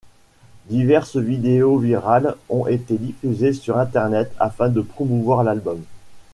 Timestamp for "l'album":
5.43-5.79